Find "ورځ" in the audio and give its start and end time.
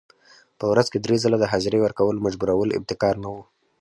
0.71-0.87